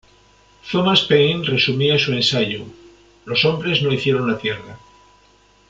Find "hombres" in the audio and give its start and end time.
3.45-3.83